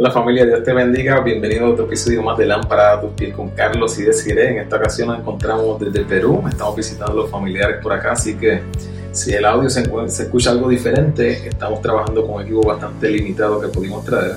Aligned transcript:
Hola 0.00 0.12
familia, 0.12 0.46
Dios 0.46 0.62
te 0.62 0.72
bendiga. 0.72 1.18
Bienvenido 1.22 1.66
a 1.66 1.70
otro 1.70 1.86
episodio 1.86 2.22
más 2.22 2.38
de 2.38 2.46
Lámpara 2.46 2.92
a 2.92 3.00
tus 3.00 3.10
pies 3.14 3.34
con 3.34 3.50
Carlos 3.50 3.98
y 3.98 4.04
Desiree. 4.04 4.50
En 4.50 4.58
esta 4.58 4.76
ocasión 4.76 5.08
nos 5.08 5.18
encontramos 5.18 5.80
desde 5.80 6.04
Perú. 6.04 6.40
Estamos 6.48 6.76
visitando 6.76 7.14
a 7.14 7.16
los 7.16 7.28
familiares 7.28 7.78
por 7.82 7.92
acá, 7.92 8.12
así 8.12 8.36
que 8.36 8.60
si 9.10 9.32
el 9.32 9.44
audio 9.44 9.68
se, 9.68 9.82
se 10.06 10.22
escucha 10.22 10.52
algo 10.52 10.68
diferente, 10.68 11.48
estamos 11.48 11.82
trabajando 11.82 12.24
con 12.24 12.36
un 12.36 12.42
equipo 12.42 12.62
bastante 12.62 13.10
limitado 13.10 13.60
que 13.60 13.66
pudimos 13.66 14.04
traer. 14.04 14.36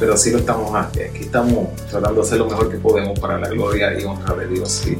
Pero 0.00 0.16
sí 0.16 0.30
lo 0.30 0.38
estamos 0.38 0.74
aquí. 0.74 1.00
estamos 1.20 1.76
tratando 1.90 2.22
de 2.22 2.26
hacer 2.26 2.38
lo 2.38 2.46
mejor 2.46 2.70
que 2.70 2.78
podemos 2.78 3.20
para 3.20 3.38
la 3.38 3.50
gloria 3.50 4.00
y 4.00 4.02
honra 4.02 4.34
de 4.34 4.46
Dios. 4.46 4.82
Y 4.86 4.96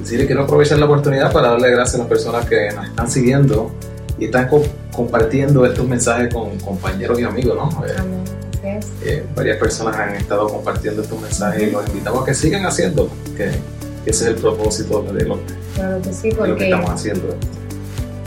decirle 0.00 0.26
quiero 0.26 0.42
aprovechar 0.42 0.80
la 0.80 0.86
oportunidad 0.86 1.32
para 1.32 1.50
darle 1.50 1.70
gracias 1.70 1.94
a 1.94 1.98
las 1.98 2.08
personas 2.08 2.44
que 2.46 2.72
nos 2.74 2.86
están 2.86 3.08
siguiendo 3.08 3.70
y 4.18 4.24
están 4.24 4.50
compartiendo 4.90 5.64
estos 5.64 5.86
mensajes 5.86 6.34
con 6.34 6.58
compañeros 6.58 7.20
y 7.20 7.22
amigos, 7.22 7.54
¿no? 7.54 8.41
Eh, 8.64 9.24
varias 9.34 9.58
personas 9.58 9.96
han 9.96 10.14
estado 10.14 10.48
compartiendo 10.48 11.02
estos 11.02 11.20
mensajes 11.20 11.62
y 11.64 11.70
los 11.70 11.86
invitamos 11.88 12.22
a 12.22 12.26
que 12.26 12.34
sigan 12.34 12.64
haciendo, 12.64 13.08
que, 13.36 13.46
ese 13.46 13.56
es 14.06 14.22
el 14.22 14.34
propósito 14.36 15.02
de 15.02 15.24
lo, 15.24 15.40
claro 15.74 16.00
que, 16.00 16.12
sí, 16.12 16.30
porque 16.36 16.56
que 16.56 16.64
estamos 16.64 16.90
haciendo. 16.90 17.36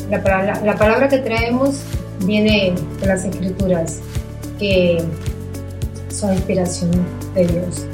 La, 0.10 0.18
la, 0.20 0.62
la, 0.62 0.76
palabra 0.76 1.08
que 1.08 1.20
traemos 1.20 1.78
viene 2.26 2.74
de 3.00 3.08
las 3.08 3.24
escrituras, 3.24 4.00
que 4.60 5.02
son 6.10 6.34
inspiración 6.34 6.92
de 7.34 7.48
Dios. 7.48 7.86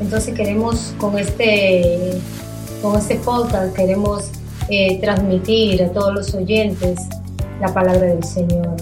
Entonces 0.00 0.34
queremos 0.34 0.94
con 0.98 1.18
este, 1.18 2.12
con 2.80 2.98
este 2.98 3.16
podcast, 3.16 3.74
queremos 3.74 4.30
eh, 4.68 4.98
transmitir 5.00 5.82
a 5.82 5.92
todos 5.92 6.14
los 6.14 6.34
oyentes 6.34 6.98
la 7.60 7.72
palabra 7.72 8.06
del 8.06 8.24
Señor. 8.24 8.76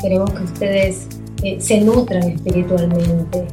Queremos 0.00 0.30
que 0.30 0.42
ustedes 0.42 1.06
eh, 1.42 1.58
se 1.60 1.80
nutran 1.80 2.22
espiritualmente. 2.24 3.46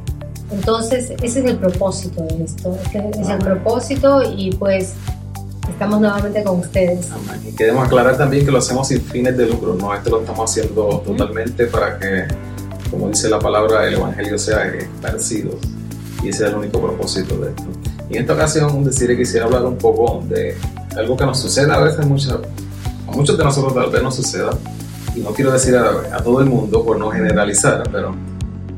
Entonces, 0.51 1.11
ese 1.21 1.39
es 1.39 1.45
el 1.45 1.57
propósito 1.57 2.21
de 2.23 2.43
esto, 2.43 2.77
es 2.93 3.29
el 3.29 3.37
propósito 3.39 4.21
y 4.23 4.51
pues 4.51 4.93
estamos 5.69 5.99
nuevamente 5.99 6.43
con 6.43 6.59
ustedes. 6.59 7.09
Y 7.47 7.55
queremos 7.55 7.85
aclarar 7.85 8.17
también 8.17 8.45
que 8.45 8.51
lo 8.51 8.59
hacemos 8.59 8.87
sin 8.87 9.01
fines 9.01 9.35
de 9.37 9.47
lucro, 9.47 9.75
no, 9.75 9.93
esto 9.93 10.09
lo 10.11 10.21
estamos 10.21 10.49
haciendo 10.49 11.01
totalmente 11.05 11.65
para 11.65 11.97
que, 11.97 12.25
como 12.89 13.09
dice 13.09 13.29
la 13.29 13.39
palabra, 13.39 13.87
el 13.87 13.95
Evangelio 13.95 14.37
sea 14.37 14.65
esparcido 14.65 15.57
y 16.23 16.29
ese 16.29 16.45
es 16.45 16.49
el 16.49 16.55
único 16.55 16.79
propósito 16.79 17.37
de 17.37 17.49
esto. 17.49 17.63
Y 18.09 18.15
en 18.15 18.21
esta 18.21 18.33
ocasión, 18.33 18.83
decir 18.83 19.07
que 19.07 19.17
quisiera 19.17 19.45
hablar 19.45 19.65
un 19.65 19.77
poco 19.77 20.23
de 20.27 20.55
algo 20.95 21.17
que 21.17 21.25
nos 21.25 21.39
sucede 21.39 21.71
a 21.71 21.79
veces, 21.79 22.05
muchas, 22.05 22.33
a 22.33 23.11
muchos 23.11 23.37
de 23.37 23.43
nosotros 23.43 23.73
tal 23.73 23.89
vez 23.89 24.03
nos 24.03 24.15
suceda, 24.15 24.51
y 25.15 25.21
no 25.21 25.31
quiero 25.31 25.51
decir 25.51 25.75
a, 25.75 26.17
todo 26.17 26.41
el 26.41 26.47
mundo 26.47 26.83
por 26.83 26.97
no 26.97 27.09
generalizar, 27.09 27.83
pero 27.91 28.13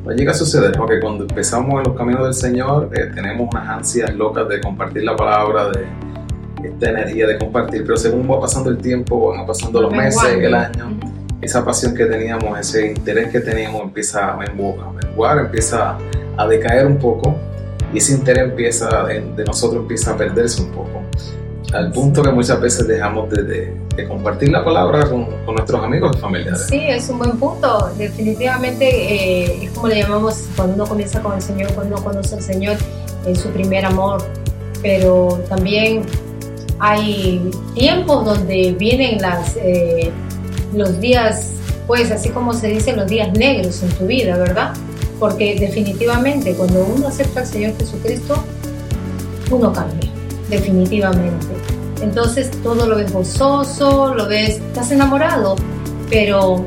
no 0.06 0.12
llega 0.12 0.32
a 0.32 0.36
suceder 0.36 0.72
porque 0.78 1.00
cuando 1.00 1.24
empezamos 1.24 1.80
en 1.80 1.90
los 1.90 1.98
caminos 1.98 2.24
del 2.26 2.34
Señor 2.34 2.90
eh, 2.94 3.12
tenemos 3.14 3.50
unas 3.52 3.68
ansias 3.68 4.14
locas 4.16 4.48
de 4.48 4.62
compartir 4.62 5.04
la 5.04 5.16
palabra, 5.16 5.70
de 5.70 5.88
esta 6.64 6.90
energía 6.90 7.28
de 7.28 7.38
compartir, 7.38 7.84
pero 7.84 7.98
según 7.98 8.30
va 8.30 8.40
pasando 8.40 8.70
el 8.70 8.78
tiempo, 8.78 9.30
van 9.30 9.46
pasando 9.46 9.82
los 9.82 9.92
meses, 9.92 10.24
el 10.24 10.54
año, 10.54 10.98
esa 11.42 11.64
pasión 11.66 11.96
que 11.96 12.06
teníamos, 12.06 12.60
ese 12.60 12.92
interés 12.92 13.32
que 13.32 13.40
teníamos 13.40 13.82
empieza 13.84 14.34
a 14.34 14.38
menguar, 14.38 15.40
empieza 15.40 15.98
a 16.38 16.48
decaer 16.48 16.86
un 16.86 16.98
poco 16.98 17.36
y 17.94 17.98
ese 17.98 18.14
interés 18.14 18.46
empieza 18.46 19.06
de 19.06 19.44
nosotros 19.46 19.82
empieza 19.82 20.12
a 20.12 20.18
perderse 20.18 20.62
un 20.62 20.72
poco 20.72 21.02
al 21.74 21.92
punto 21.92 22.22
que 22.22 22.32
muchas 22.32 22.62
veces 22.62 22.88
dejamos 22.88 23.30
de, 23.30 23.76
compartir 24.08 24.50
la 24.50 24.64
palabra 24.64 25.10
con, 25.10 25.28
nuestros 25.54 25.84
amigos 25.84 26.16
y 26.16 26.20
familiares. 26.20 26.66
Sí, 26.70 26.80
es 26.88 27.10
un 27.10 27.18
buen 27.18 27.38
punto. 27.38 27.92
Definitivamente 27.98 28.86
eh, 28.88 29.64
es 29.64 29.72
como 29.72 29.88
le 29.88 30.02
llamamos 30.02 30.46
cuando 30.56 30.76
uno 30.76 30.86
comienza 30.86 31.22
con 31.22 31.34
el 31.34 31.42
Señor, 31.42 31.74
cuando 31.74 31.96
uno 31.96 32.04
conoce 32.04 32.36
al 32.36 32.42
Señor, 32.42 32.78
es 33.26 33.40
su 33.40 33.50
primer 33.50 33.86
amor. 33.86 34.24
Pero 34.82 35.44
también 35.50 36.04
hay 36.80 37.50
tiempos 37.74 38.24
donde 38.24 38.76
vienen 38.78 39.22
las, 39.22 39.56
eh, 39.58 40.12
los 40.74 41.00
días, 41.02 41.54
pues 41.88 42.12
así 42.12 42.30
como 42.30 42.54
se 42.54 42.68
dice, 42.68 42.96
los 42.96 43.08
días 43.08 43.34
negros 43.34 43.82
en 43.82 43.90
tu 43.90 44.06
vida, 44.06 44.38
¿verdad? 44.38 44.74
Porque 45.20 45.58
definitivamente 45.60 46.54
cuando 46.54 46.86
uno 46.86 47.08
acepta 47.08 47.42
al 47.42 47.48
Señor 47.48 47.76
Jesucristo, 47.78 48.36
uno 49.50 49.74
cambia 49.74 50.08
definitivamente. 50.50 51.48
Entonces 52.02 52.52
todo 52.64 52.86
lo 52.88 52.96
ves 52.96 53.12
gozoso, 53.12 54.14
lo 54.14 54.28
ves, 54.28 54.58
estás 54.58 54.92
enamorado, 54.92 55.56
pero 56.10 56.66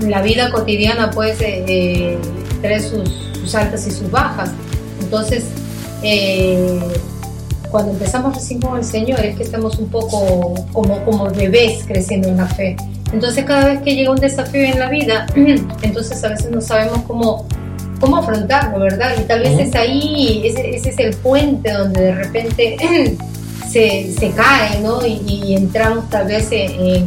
la 0.00 0.22
vida 0.22 0.50
cotidiana 0.50 1.10
pues 1.10 1.38
eh, 1.40 2.18
trae 2.62 2.80
sus, 2.80 3.54
altas 3.54 3.86
y 3.86 3.90
sus 3.90 4.10
bajas. 4.10 4.50
Entonces, 5.00 5.44
eh, 6.02 6.80
cuando 7.70 7.92
empezamos 7.92 8.34
recién 8.34 8.60
con 8.60 8.78
el 8.78 8.84
Señor 8.84 9.20
es 9.20 9.36
que 9.36 9.42
estamos 9.42 9.78
un 9.78 9.88
poco 9.88 10.54
como, 10.72 11.04
como 11.04 11.30
bebés 11.30 11.84
creciendo 11.86 12.28
en 12.28 12.36
la 12.36 12.46
fe. 12.46 12.76
Entonces 13.12 13.44
cada 13.44 13.66
vez 13.66 13.82
que 13.82 13.94
llega 13.94 14.12
un 14.12 14.20
desafío 14.20 14.62
en 14.62 14.78
la 14.78 14.88
vida, 14.88 15.26
entonces 15.82 16.22
a 16.22 16.28
veces 16.28 16.50
no 16.50 16.60
sabemos 16.60 17.00
cómo 17.06 17.46
cómo 18.00 18.16
afrontarlo, 18.16 18.80
¿verdad? 18.80 19.12
Y 19.20 19.24
tal 19.24 19.40
vez 19.40 19.58
es 19.58 19.74
ahí, 19.74 20.42
ese, 20.46 20.76
es 20.76 20.98
el 20.98 21.14
puente 21.16 21.70
donde 21.70 22.00
de 22.00 22.14
repente 22.14 22.76
se, 23.70 24.12
se 24.12 24.30
cae, 24.32 24.80
¿no? 24.80 25.04
Y, 25.06 25.54
entramos 25.54 26.08
tal 26.10 26.26
vez 26.26 26.48
en, 26.50 27.06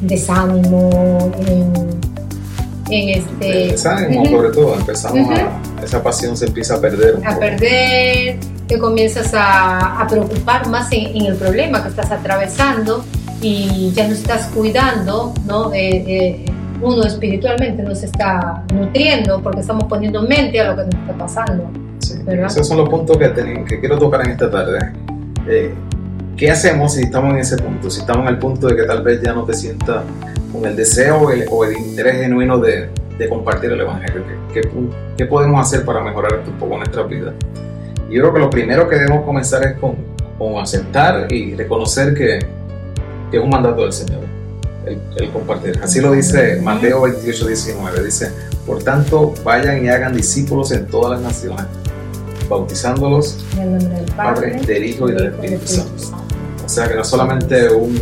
desánimo, 0.00 1.30
en, 2.90 3.08
este... 3.08 3.72
Desánimo 3.72 4.24
sobre 4.26 4.50
todo, 4.50 4.74
empezamos 4.76 5.28
a, 5.38 5.84
esa 5.84 6.02
pasión 6.02 6.36
se 6.36 6.46
empieza 6.46 6.76
a 6.76 6.80
perder. 6.80 7.18
a 7.24 7.38
perder, 7.38 8.38
te 8.66 8.78
comienzas 8.78 9.32
a, 9.34 10.00
a 10.00 10.06
preocupar 10.06 10.68
más 10.68 10.88
en, 10.92 11.24
el 11.26 11.36
problema 11.36 11.82
que 11.82 11.90
estás 11.90 12.10
atravesando 12.10 13.04
y 13.42 13.92
ya 13.94 14.08
no 14.08 14.14
estás 14.14 14.46
cuidando, 14.48 15.34
¿no? 15.46 15.70
Eh, 15.74 16.44
uno 16.82 17.04
espiritualmente 17.04 17.82
nos 17.82 18.02
está 18.02 18.64
nutriendo 18.72 19.42
porque 19.42 19.60
estamos 19.60 19.84
poniendo 19.84 20.22
mente 20.22 20.60
a 20.60 20.72
lo 20.72 20.76
que 20.76 20.84
nos 20.84 20.94
está 20.94 21.18
pasando. 21.18 21.70
esos 22.46 22.66
son 22.66 22.78
los 22.78 22.88
puntos 22.88 23.18
que, 23.18 23.64
que 23.68 23.80
quiero 23.80 23.98
tocar 23.98 24.22
en 24.24 24.30
esta 24.32 24.50
tarde. 24.50 24.78
Eh, 25.46 25.74
¿Qué 26.40 26.50
hacemos 26.50 26.94
si 26.94 27.02
estamos 27.02 27.34
en 27.34 27.40
ese 27.40 27.58
punto? 27.58 27.90
Si 27.90 28.00
estamos 28.00 28.22
en 28.22 28.28
el 28.28 28.38
punto 28.38 28.66
de 28.66 28.74
que 28.74 28.84
tal 28.84 29.02
vez 29.02 29.20
ya 29.20 29.34
no 29.34 29.44
te 29.44 29.52
sientas 29.52 30.04
con 30.50 30.64
el 30.64 30.74
deseo 30.74 31.28
o 31.50 31.64
el, 31.66 31.76
interés 31.76 32.22
genuino 32.22 32.56
de, 32.56 32.88
de, 33.18 33.28
compartir 33.28 33.70
el 33.72 33.82
Evangelio. 33.82 34.24
¿Qué, 34.50 34.62
¿Qué, 35.18 35.26
podemos 35.26 35.60
hacer 35.60 35.84
para 35.84 36.00
mejorar 36.02 36.38
esto 36.38 36.50
un 36.50 36.56
poco 36.56 36.78
nuestra 36.78 37.02
vida? 37.02 37.34
Yo 38.08 38.22
creo 38.22 38.32
que 38.32 38.38
lo 38.38 38.48
primero 38.48 38.88
que 38.88 38.96
debemos 38.96 39.22
comenzar 39.26 39.62
es 39.64 39.74
con, 39.78 39.96
con 40.38 40.56
aceptar 40.56 41.30
y 41.30 41.54
reconocer 41.56 42.14
que, 42.14 42.38
que 43.30 43.36
es 43.36 43.44
un 43.44 43.50
mandato 43.50 43.82
del 43.82 43.92
Señor 43.92 44.20
el, 44.86 45.30
compartir. 45.32 45.78
Así 45.82 46.00
lo 46.00 46.12
dice 46.12 46.58
Mateo 46.62 47.02
28, 47.02 47.48
19. 47.48 48.02
Dice, 48.02 48.32
por 48.66 48.82
tanto, 48.82 49.34
vayan 49.44 49.84
y 49.84 49.90
hagan 49.90 50.16
discípulos 50.16 50.72
en 50.72 50.86
todas 50.86 51.20
las 51.20 51.32
naciones, 51.34 51.66
bautizándolos 52.48 53.44
en 53.56 53.60
el 53.60 53.72
nombre 53.72 53.94
del 53.94 54.12
Padre, 54.14 54.60
del 54.66 54.84
Hijo 54.84 55.10
y 55.10 55.12
del 55.12 55.26
Espíritu 55.26 55.66
Santo. 55.66 56.19
O 56.70 56.72
sea 56.72 56.88
que 56.88 56.94
no 56.94 57.02
solamente 57.02 57.68
un, 57.68 58.00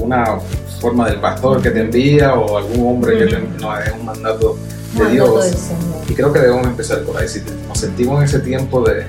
una 0.00 0.38
forma 0.80 1.06
del 1.10 1.20
pastor 1.20 1.60
que 1.60 1.70
te 1.70 1.82
envía 1.82 2.32
o 2.32 2.56
algún 2.56 2.94
hombre 2.94 3.18
que 3.18 3.26
te 3.26 3.36
envía, 3.36 3.60
no, 3.60 3.78
es 3.78 3.92
un 3.92 4.06
mandato 4.06 4.56
de 4.94 5.10
Dios. 5.10 5.54
Y 6.08 6.14
creo 6.14 6.32
que 6.32 6.38
debemos 6.38 6.66
empezar 6.66 7.02
por 7.02 7.18
ahí. 7.18 7.28
Si 7.28 7.42
nos 7.68 7.78
sentimos 7.78 8.20
en 8.20 8.24
ese 8.24 8.38
tiempo 8.38 8.80
de, 8.88 9.00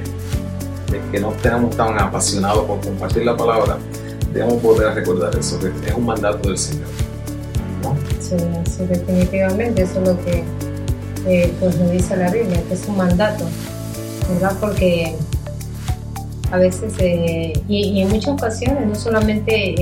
de 0.92 1.02
que 1.10 1.22
no 1.22 1.32
estamos 1.32 1.74
tan 1.78 1.98
apasionados 1.98 2.66
por 2.66 2.82
compartir 2.82 3.24
la 3.24 3.38
palabra, 3.38 3.78
debemos 4.34 4.62
volver 4.62 4.88
a 4.88 4.94
recordar 4.94 5.34
eso, 5.34 5.58
que 5.58 5.68
es 5.88 5.96
un 5.96 6.06
mandato 6.06 6.50
del 6.50 6.58
Señor. 6.58 6.88
¿no? 7.82 7.96
Sí, 8.20 8.36
sí, 8.76 8.86
definitivamente, 8.90 9.84
eso 9.84 10.02
es 10.02 10.08
lo 10.10 10.26
que 10.26 10.44
eh, 11.28 11.54
pues 11.62 11.78
nos 11.78 11.92
dice 11.92 12.18
la 12.18 12.30
Biblia, 12.30 12.62
que 12.68 12.74
es 12.74 12.86
un 12.90 12.98
mandato, 12.98 13.46
¿verdad? 14.34 14.52
Porque 14.60 15.16
a 16.56 16.58
veces, 16.58 16.94
eh, 17.00 17.54
y, 17.68 18.02
en 18.02 18.10
muchas 18.10 18.34
ocasiones, 18.34 18.88
no 18.88 18.96
solamente 18.96 19.74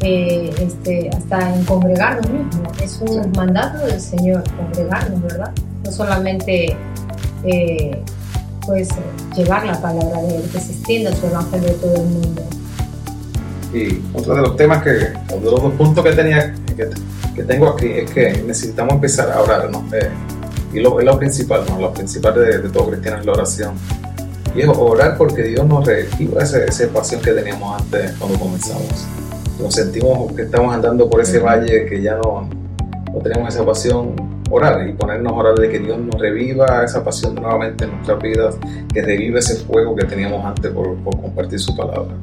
eh, 0.00 0.50
este, 0.60 1.10
hasta 1.10 1.54
en 1.54 1.64
congregarnos 1.64 2.28
mismos, 2.30 2.82
es 2.82 3.00
un 3.00 3.30
mandato 3.32 3.86
del 3.86 4.00
Señor, 4.00 4.42
congregarnos, 4.56 5.22
¿verdad? 5.22 5.52
No 5.84 5.92
solamente 5.92 6.76
pues 8.66 8.88
llevar 9.34 9.64
la 9.64 9.80
palabra 9.80 10.20
de 10.22 10.36
Él, 10.36 10.42
que 10.52 10.60
se 10.60 10.72
extienda 10.72 11.14
su 11.14 11.26
evangelio 11.26 11.68
de 11.68 11.74
todo 11.74 11.94
el 11.96 12.04
mundo. 12.04 12.42
Y 13.72 14.02
otro 14.14 14.34
de 14.34 14.42
los 14.42 14.56
temas 14.56 14.82
que, 14.82 14.90
de 14.90 15.40
los 15.42 15.62
dos 15.62 15.72
puntos 15.74 16.04
que 16.04 16.12
tenía, 16.12 16.54
que, 17.34 17.42
tengo 17.44 17.68
aquí, 17.68 17.86
es 17.86 18.10
que 18.10 18.42
necesitamos 18.46 18.94
empezar 18.94 19.30
a 19.30 19.40
orar, 19.40 19.70
¿no? 19.70 19.86
Eh, 19.94 20.10
y 20.72 20.80
lo, 20.80 20.98
es 21.00 21.06
lo 21.06 21.18
principal, 21.18 21.64
¿no? 21.68 21.80
Lo 21.80 21.92
principal 21.92 22.34
de, 22.34 22.68
todo 22.68 22.90
cristiano 22.90 23.18
es 23.20 23.26
la 23.26 23.32
oración. 23.32 23.74
Es 24.60 24.68
orar 24.68 25.16
porque 25.16 25.42
Dios 25.42 25.66
nos 25.66 25.86
reactiva 25.86 26.42
esa, 26.42 26.64
esa 26.64 26.88
pasión 26.88 27.20
que 27.20 27.32
teníamos 27.32 27.80
antes 27.80 28.12
cuando 28.18 28.38
comenzamos. 28.38 29.06
Nos 29.60 29.74
sentimos 29.74 30.32
que 30.32 30.42
estamos 30.42 30.74
andando 30.74 31.08
por 31.08 31.20
ese 31.20 31.38
valle 31.38 31.86
que 31.86 32.02
ya 32.02 32.16
no, 32.16 32.48
no 33.12 33.20
tenemos 33.20 33.54
esa 33.54 33.64
pasión. 33.64 34.14
orar 34.50 34.88
y 34.88 34.92
ponernos 34.94 35.32
a 35.32 35.36
orar 35.36 35.54
de 35.56 35.68
que 35.68 35.78
Dios 35.78 35.98
nos 35.98 36.20
reviva 36.20 36.82
esa 36.82 37.04
pasión 37.04 37.34
nuevamente 37.34 37.84
en 37.84 37.92
nuestras 37.92 38.18
vidas, 38.20 38.56
que 38.92 39.02
revive 39.02 39.38
ese 39.38 39.56
fuego 39.56 39.94
que 39.94 40.06
teníamos 40.06 40.44
antes 40.44 40.72
por, 40.72 40.96
por 40.96 41.20
compartir 41.20 41.60
su 41.60 41.76
palabra. 41.76 42.14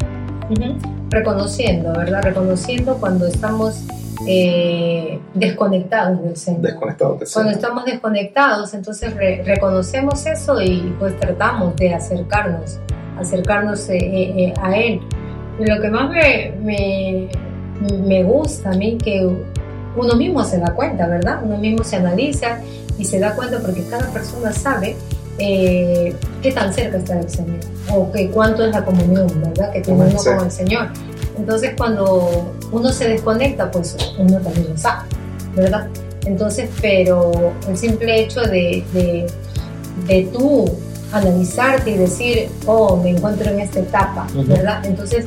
Reconociendo, 1.10 1.94
¿verdad? 1.94 2.24
Reconociendo 2.24 2.98
cuando 2.98 3.28
estamos 3.28 3.86
eh, 4.28 5.20
desconectados 5.34 6.24
del 6.24 6.36
Señor. 6.36 6.62
Desconectados 6.62 7.20
del 7.20 7.30
Cuando 7.32 7.52
estamos 7.52 7.86
desconectados, 7.86 8.74
entonces 8.74 9.14
reconocemos 9.46 10.26
eso 10.26 10.62
y 10.62 10.96
pues 11.00 11.18
tratamos 11.20 11.76
de 11.76 11.94
acercarnos, 11.94 12.80
acercarnos 13.20 13.90
eh, 13.90 13.98
eh, 14.00 14.54
a 14.62 14.76
Él. 14.76 15.02
Y 15.60 15.66
lo 15.66 15.82
que 15.82 15.90
más 15.90 16.10
me, 16.10 16.54
me, 16.62 17.30
me 18.06 18.24
gusta 18.24 18.72
a 18.72 18.74
mí 18.74 18.98
que 18.98 19.28
uno 19.96 20.16
mismo 20.16 20.44
se 20.44 20.60
da 20.60 20.74
cuenta, 20.74 21.08
¿verdad? 21.08 21.40
Uno 21.44 21.58
mismo 21.58 21.84
se 21.84 21.96
analiza 21.96 22.60
y 22.98 23.06
se 23.06 23.20
da 23.20 23.36
cuenta 23.36 23.60
porque 23.60 23.84
cada 23.90 24.08
persona 24.12 24.52
sabe 24.52 24.96
eh, 25.38 26.16
qué 26.42 26.52
tan 26.52 26.74
cerca 26.74 26.98
está 26.98 27.16
del 27.16 27.30
Señor 27.30 27.60
o 27.92 28.12
que 28.12 28.30
cuánto 28.30 28.66
es 28.66 28.72
la 28.72 28.84
comunión, 28.84 29.28
¿verdad? 29.42 29.72
Que 29.72 29.82
tiene 29.82 30.06
uno 30.06 30.18
con 30.18 30.46
el 30.46 30.52
Señor. 30.52 30.90
Entonces 31.38 31.74
cuando 31.78 32.54
uno 32.72 32.92
se 32.92 33.10
desconecta, 33.10 33.70
pues 33.70 33.98
uno 34.18 34.40
también 34.40 34.70
lo 34.70 34.78
sabe, 34.78 35.08
¿verdad? 35.56 35.88
Entonces, 36.26 36.70
pero 36.82 37.54
el 37.68 37.78
simple 37.78 38.22
hecho 38.22 38.42
de, 38.42 38.84
de, 38.94 39.28
de 40.08 40.30
tú 40.34 40.66
analizarte 41.12 41.92
y 41.92 41.98
decir, 41.98 42.50
oh, 42.66 42.98
me 42.98 43.12
encuentro 43.12 43.52
en 43.52 43.60
esta 43.60 43.80
etapa, 43.80 44.28
¿verdad? 44.34 44.84
Entonces, 44.86 45.26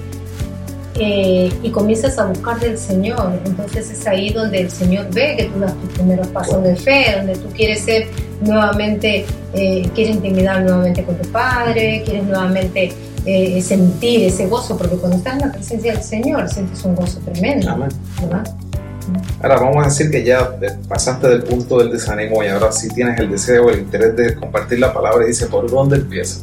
eh, 1.01 1.53
y 1.63 1.71
comienzas 1.71 2.19
a 2.19 2.27
buscar 2.27 2.59
del 2.59 2.77
Señor. 2.77 3.41
Entonces 3.45 3.91
es 3.91 4.07
ahí 4.07 4.31
donde 4.31 4.63
el 4.63 4.71
Señor 4.71 5.07
ve 5.13 5.37
que 5.37 5.45
tú 5.45 5.61
das 5.61 5.75
tus 5.75 5.91
primeros 5.93 6.27
pasos 6.29 6.63
de 6.65 6.75
fe, 6.75 7.15
donde 7.17 7.37
tú 7.37 7.49
quieres 7.55 7.81
ser 7.81 8.09
nuevamente, 8.41 9.27
eh, 9.55 9.89
quieres 9.95 10.17
intimidar 10.17 10.63
nuevamente 10.63 11.05
con 11.05 11.17
tu 11.17 11.29
Padre, 11.31 12.03
quieres 12.05 12.25
nuevamente 12.25 12.93
eh, 13.25 13.61
sentir 13.63 14.25
ese 14.25 14.47
gozo, 14.47 14.77
porque 14.77 14.97
cuando 14.97 15.19
estás 15.19 15.35
en 15.35 15.49
la 15.49 15.53
presencia 15.53 15.93
del 15.93 16.03
Señor 16.03 16.49
sientes 16.49 16.83
un 16.85 16.95
gozo 16.95 17.19
tremendo. 17.21 17.71
Ahora 19.41 19.57
vamos 19.57 19.85
a 19.85 19.89
decir 19.89 20.11
que 20.11 20.25
ya 20.25 20.51
pasaste 20.89 21.29
del 21.29 21.43
punto 21.43 21.79
del 21.79 21.91
desánimo 21.91 22.43
y 22.43 22.49
ahora 22.49 22.73
sí 22.73 22.89
tienes 22.89 23.19
el 23.21 23.31
deseo, 23.31 23.71
el 23.71 23.81
interés 23.81 24.17
de 24.17 24.35
compartir 24.35 24.79
la 24.79 24.93
palabra 24.93 25.25
y 25.25 25.29
dice, 25.29 25.47
¿por 25.47 25.71
dónde 25.71 25.97
empieza? 25.97 26.41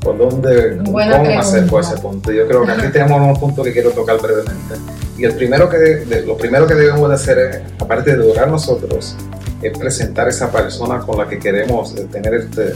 ¿Por 0.00 0.16
dónde, 0.16 0.78
cómo 0.84 0.98
hacer 1.38 1.66
por 1.66 1.82
ese 1.82 1.96
punto? 1.98 2.32
Yo 2.32 2.46
creo 2.46 2.64
que 2.64 2.72
aquí 2.72 2.92
tenemos 2.92 3.20
unos 3.20 3.38
puntos 3.38 3.64
que 3.64 3.72
quiero 3.72 3.90
tocar 3.90 4.20
brevemente. 4.20 4.74
Y 5.16 5.24
el 5.24 5.34
primero 5.34 5.68
que, 5.68 6.24
lo 6.24 6.36
primero 6.36 6.66
que 6.66 6.74
debemos 6.74 7.08
de 7.08 7.14
hacer, 7.14 7.38
es, 7.38 7.60
aparte 7.80 8.16
de 8.16 8.30
orar 8.30 8.48
nosotros, 8.48 9.16
es 9.62 9.76
presentar 9.76 10.28
esa 10.28 10.50
persona 10.50 11.00
con 11.00 11.18
la 11.18 11.28
que 11.28 11.38
queremos 11.38 11.94
tener 12.10 12.34
este, 12.34 12.74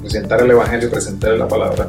presentar 0.00 0.42
el 0.42 0.50
Evangelio 0.50 0.90
presentar 0.90 1.32
la 1.32 1.48
palabra. 1.48 1.88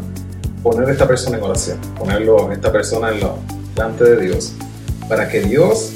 Poner 0.62 0.88
a 0.88 0.91
esta 0.91 1.07
persona 1.07 1.38
en 1.38 1.44
oración, 1.44 1.77
ponerlo, 1.97 2.51
esta 2.51 2.71
persona 2.71 3.09
en 3.09 3.19
lo, 3.19 3.38
delante 3.75 4.03
de 4.06 4.27
Dios, 4.27 4.53
para 5.09 5.27
que 5.27 5.41
Dios 5.41 5.91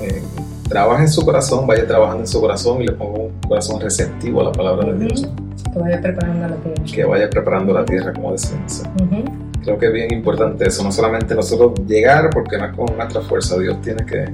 eh, 0.00 0.22
trabaje 0.68 1.02
en 1.02 1.08
su 1.08 1.24
corazón, 1.24 1.66
vaya 1.66 1.86
trabajando 1.86 2.24
en 2.24 2.26
su 2.26 2.40
corazón 2.40 2.82
y 2.82 2.86
le 2.86 2.92
ponga 2.92 3.18
un 3.20 3.40
corazón 3.46 3.80
receptivo 3.80 4.40
a 4.40 4.44
la 4.44 4.52
palabra 4.52 4.92
de 4.92 5.06
Dios. 5.06 5.28
Que 5.72 5.78
vaya 5.78 6.00
preparando 6.00 6.48
la 6.48 6.56
tierra. 6.56 6.84
Que 6.92 7.04
vaya 7.04 7.30
preparando 7.30 7.72
la 7.72 7.84
tierra, 7.84 8.12
como 8.12 8.32
decimos. 8.32 8.82
Creo 9.62 9.78
que 9.78 9.86
es 9.86 9.92
bien 9.92 10.12
importante 10.12 10.66
eso, 10.66 10.82
no 10.82 10.90
solamente 10.90 11.34
nosotros 11.34 11.74
llegar, 11.86 12.30
porque 12.30 12.58
no 12.58 12.64
es 12.64 12.76
con 12.76 12.96
nuestra 12.96 13.20
fuerza, 13.20 13.56
Dios 13.58 13.80
tiene 13.82 14.04
que, 14.04 14.24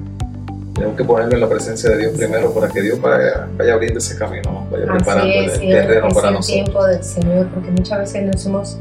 tenemos 0.75 0.97
que 0.97 1.05
ponerlo 1.05 1.35
en 1.35 1.41
la 1.41 1.49
presencia 1.49 1.91
de 1.91 1.99
Dios 1.99 2.13
primero 2.17 2.53
para 2.53 2.69
que 2.69 2.83
Dios 2.83 3.01
vaya, 3.01 3.49
vaya 3.57 3.75
abriendo 3.75 3.99
ese 3.99 4.19
camino, 4.19 4.67
vaya 4.71 4.87
preparando 4.87 5.33
el 5.33 5.61
terreno 5.61 6.09
para 6.09 6.31
nosotros. 6.33 6.49
el 6.49 6.65
tiempo 6.65 6.85
del 6.85 7.05
Señor, 7.05 7.49
porque 7.55 7.71
muchas 7.71 7.99
veces 8.01 8.25
nos 8.25 8.47
hemos, 8.47 8.79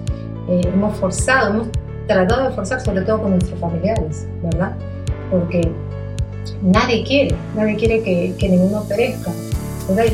eh, 0.50 0.62
hemos 0.66 0.98
forzado, 0.98 1.51
hemos 1.51 1.68
tratado 2.07 2.50
de 2.50 2.56
forzar, 2.56 2.81
sobre 2.81 3.01
todo 3.01 3.22
con 3.22 3.31
nuestros 3.31 3.60
familiares, 3.60 4.25
¿verdad? 4.42 4.75
Porque 5.30 5.72
nadie 6.63 7.04
quiere, 7.04 7.36
nadie 7.56 7.75
quiere 7.75 8.01
que, 8.01 8.34
que 8.40 8.50
ninguno 8.50 8.84
perezca. 8.86 9.31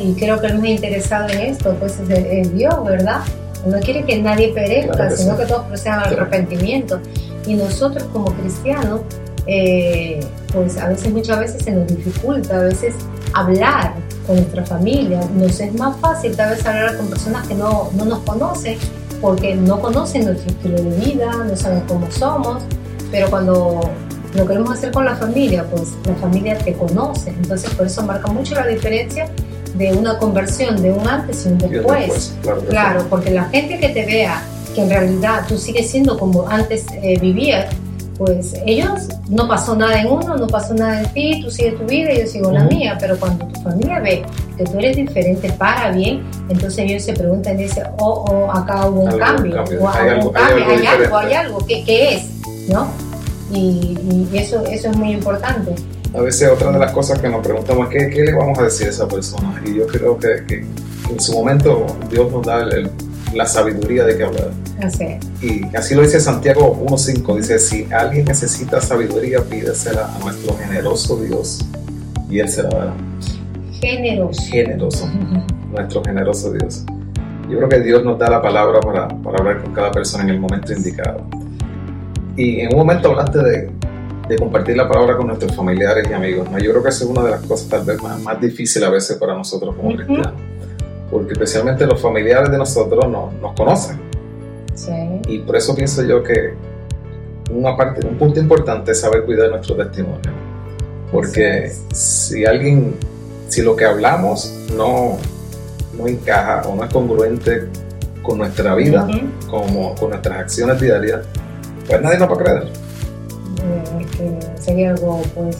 Y 0.01 0.13
creo 0.15 0.41
que 0.41 0.47
el 0.47 0.57
más 0.57 0.67
interesado 0.67 1.29
en 1.29 1.39
esto 1.39 1.75
pues 1.79 1.99
es, 1.99 2.55
Dios, 2.55 2.83
¿verdad? 2.83 3.21
No 3.65 3.79
quiere 3.79 4.03
que 4.03 4.21
nadie 4.21 4.51
perezca, 4.53 5.11
sino 5.11 5.37
que 5.37 5.45
todos 5.45 5.67
procedan 5.67 5.99
al 5.99 6.13
arrepentimiento. 6.13 6.99
Y 7.45 7.53
nosotros 7.53 8.05
como 8.11 8.33
cristianos, 8.33 9.01
eh, 9.45 10.19
pues 10.53 10.77
a 10.77 10.87
veces, 10.87 11.11
muchas 11.11 11.39
veces 11.39 11.63
se 11.63 11.71
nos 11.71 11.87
dificulta, 11.87 12.57
a 12.57 12.63
veces 12.63 12.95
hablar 13.33 13.93
con 14.25 14.37
nuestra 14.37 14.65
familia. 14.65 15.21
Nos 15.35 15.59
es 15.59 15.73
más 15.75 15.97
fácil 15.97 16.35
tal 16.35 16.51
vez 16.51 16.65
hablar 16.65 16.97
con 16.97 17.07
personas 17.07 17.47
que 17.47 17.55
no, 17.55 17.89
no 17.93 18.05
nos 18.05 18.19
conocen, 18.19 18.77
porque 19.21 19.55
no 19.55 19.79
conocen 19.79 20.25
nuestro 20.25 20.51
estilo 20.51 20.81
de 20.81 21.05
vida, 21.05 21.31
no 21.47 21.55
saben 21.55 21.81
cómo 21.87 22.09
somos, 22.11 22.63
pero 23.11 23.29
cuando 23.29 23.81
lo 24.35 24.45
queremos 24.45 24.71
hacer 24.71 24.91
con 24.91 25.05
la 25.05 25.15
familia, 25.15 25.65
pues 25.69 25.93
la 26.05 26.15
familia 26.15 26.57
te 26.57 26.73
conoce. 26.73 27.31
Entonces 27.31 27.73
por 27.73 27.87
eso 27.87 28.03
marca 28.03 28.31
mucho 28.31 28.55
la 28.55 28.67
diferencia 28.67 29.29
de 29.75 29.93
una 29.93 30.17
conversión, 30.17 30.81
de 30.81 30.91
un 30.91 31.07
antes 31.07 31.45
y 31.45 31.49
un 31.49 31.57
después. 31.57 32.33
claro, 32.69 33.05
porque 33.09 33.31
la 33.31 33.45
gente 33.45 33.79
que 33.79 33.89
te 33.89 34.05
vea 34.05 34.41
que 34.73 34.81
en 34.81 34.89
realidad 34.89 35.45
tú 35.47 35.57
sigues 35.57 35.89
siendo 35.89 36.17
como 36.17 36.47
antes 36.47 36.85
eh, 37.01 37.19
vivías, 37.19 37.73
pues 38.19 38.53
ellos 38.65 39.07
no 39.29 39.47
pasó 39.47 39.77
nada 39.77 40.01
en 40.01 40.07
uno, 40.07 40.35
no 40.35 40.45
pasó 40.47 40.73
nada 40.73 40.99
en 40.99 41.13
ti, 41.13 41.41
tú 41.41 41.49
sigues 41.49 41.77
tu 41.77 41.85
vida 41.85 42.11
y 42.11 42.19
yo 42.19 42.27
sigo 42.27 42.51
la 42.51 42.65
mía, 42.65 42.97
pero 42.99 43.17
cuando 43.17 43.47
tu 43.47 43.61
familia 43.61 44.01
ve 44.01 44.23
que 44.57 44.65
tú 44.65 44.77
eres 44.77 44.97
diferente 44.97 45.49
para 45.53 45.91
bien, 45.91 46.29
entonces 46.49 46.79
ellos 46.79 47.03
se 47.03 47.13
preguntan 47.13 47.57
y 47.57 47.63
dicen, 47.63 47.85
oh, 47.97 48.25
oh, 48.29 48.51
acá 48.51 48.87
hubo 48.87 49.03
un 49.03 49.17
cambio, 49.17 49.63
o 49.63 49.87
hay, 49.87 50.09
algo, 50.09 50.33
hay, 50.35 50.85
algo, 50.85 51.17
hay 51.17 51.33
algo, 51.33 51.65
¿qué, 51.65 51.81
qué 51.85 52.15
es? 52.15 52.23
¿No? 52.67 52.91
Y, 53.53 53.97
y, 54.33 54.37
eso, 54.37 54.65
eso 54.65 54.89
es 54.89 54.97
muy 54.97 55.11
importante 55.11 55.73
a 56.13 56.21
veces 56.21 56.49
otra 56.49 56.71
de 56.71 56.79
las 56.79 56.91
cosas 56.91 57.19
que 57.19 57.29
nos 57.29 57.45
preguntamos 57.45 57.87
es 57.91 57.93
¿qué, 57.93 58.09
qué 58.09 58.23
le 58.23 58.33
vamos 58.33 58.57
a 58.57 58.63
decir 58.63 58.87
a 58.87 58.89
esa 58.89 59.07
persona? 59.07 59.61
Y 59.63 59.75
yo 59.75 59.87
creo 59.87 60.17
que, 60.17 60.43
que 60.47 60.65
en 61.09 61.19
su 61.19 61.33
momento 61.33 61.85
Dios 62.09 62.31
nos 62.31 62.45
da 62.45 62.65
la 63.33 63.45
sabiduría 63.45 64.05
de 64.05 64.17
que 64.17 64.23
hablar. 64.23 64.51
Así. 64.81 65.05
Y 65.41 65.75
así 65.75 65.95
lo 65.95 66.01
dice 66.01 66.19
Santiago 66.19 66.77
1.5, 66.85 67.37
dice, 67.37 67.59
si 67.59 67.87
alguien 67.91 68.25
necesita 68.25 68.81
sabiduría, 68.81 69.41
pídesela 69.41 70.13
a 70.15 70.19
nuestro 70.19 70.57
generoso 70.57 71.17
Dios 71.17 71.65
y 72.29 72.39
Él 72.39 72.49
se 72.49 72.63
la 72.63 72.69
dará. 72.69 72.93
Generoso. 73.73 74.41
Generoso, 74.43 75.09
nuestro 75.71 76.03
generoso 76.03 76.51
Dios. 76.53 76.83
Yo 77.49 77.57
creo 77.57 77.69
que 77.69 77.79
Dios 77.79 78.03
nos 78.03 78.19
da 78.19 78.29
la 78.29 78.41
palabra 78.41 78.79
para, 78.79 79.07
para 79.07 79.37
hablar 79.39 79.63
con 79.63 79.73
cada 79.73 79.91
persona 79.91 80.23
en 80.23 80.29
el 80.31 80.39
momento 80.39 80.71
indicado. 80.73 81.25
Y 82.35 82.59
en 82.59 82.73
un 82.73 82.79
momento 82.79 83.09
hablaste 83.09 83.39
de, 83.39 83.71
de 84.29 84.37
compartir 84.37 84.77
la 84.77 84.87
palabra 84.87 85.17
con 85.17 85.27
nuestros 85.27 85.55
familiares 85.55 86.07
y 86.09 86.13
amigos. 86.13 86.49
¿no? 86.51 86.59
Yo 86.59 86.69
creo 86.71 86.83
que 86.83 86.89
esa 86.89 87.03
es 87.03 87.09
una 87.09 87.23
de 87.23 87.31
las 87.31 87.41
cosas 87.41 87.67
tal 87.67 87.83
vez 87.83 88.01
más, 88.01 88.21
más 88.21 88.39
difíciles 88.39 88.87
a 88.87 88.91
veces 88.91 89.17
para 89.17 89.33
nosotros 89.33 89.75
como 89.75 89.95
cristianos, 89.95 90.33
porque 91.09 91.33
especialmente 91.33 91.85
los 91.85 92.01
familiares 92.01 92.51
de 92.51 92.57
nosotros 92.57 93.05
no, 93.09 93.31
nos 93.41 93.53
conocen. 93.53 93.99
Sí. 94.75 94.91
Y 95.27 95.39
por 95.39 95.55
eso 95.55 95.75
pienso 95.75 96.03
yo 96.03 96.23
que 96.23 96.53
una 97.51 97.75
parte, 97.75 98.05
un 98.05 98.17
punto 98.17 98.39
importante 98.39 98.91
es 98.91 99.01
saber 99.01 99.23
cuidar 99.25 99.49
nuestro 99.49 99.75
testimonio. 99.75 100.31
Porque 101.11 101.71
si 101.91 102.45
alguien, 102.45 102.95
si 103.47 103.61
lo 103.61 103.75
que 103.75 103.85
hablamos 103.85 104.53
no, 104.75 105.17
no 105.97 106.07
encaja 106.07 106.67
o 106.67 106.75
no 106.75 106.83
es 106.83 106.93
congruente 106.93 107.67
con 108.21 108.37
nuestra 108.37 108.75
vida, 108.75 109.07
como, 109.49 109.95
con 109.95 110.11
nuestras 110.11 110.37
acciones 110.37 110.79
diarias, 110.79 111.21
pues 111.87 112.01
nadie 112.01 112.19
nos 112.19 112.29
va 112.29 112.35
a 112.35 112.37
creer 112.37 112.63
que 114.19 114.61
sería 114.61 114.91
algo, 114.91 115.21
pues, 115.35 115.57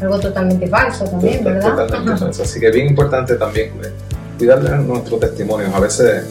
algo 0.00 0.18
totalmente 0.18 0.66
falso 0.68 1.04
también, 1.04 1.44
¿verdad? 1.44 1.76
Totalmente 1.76 2.18
falso. 2.18 2.42
Así 2.42 2.60
que 2.60 2.70
bien 2.70 2.88
importante 2.88 3.34
también 3.36 3.72
de 4.38 4.78
nuestros 4.78 5.20
testimonios. 5.20 5.74
A 5.74 5.80
veces, 5.80 6.24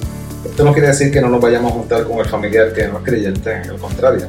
esto 0.45 0.63
no 0.63 0.73
quiere 0.73 0.89
decir 0.89 1.11
que 1.11 1.21
no 1.21 1.29
nos 1.29 1.41
vayamos 1.41 1.71
a 1.71 1.75
juntar 1.75 2.03
con 2.05 2.19
el 2.19 2.25
familiar 2.25 2.73
que 2.73 2.87
no 2.87 2.99
es 2.99 3.03
creyente, 3.03 3.53
al 3.53 3.77
contrario. 3.77 4.27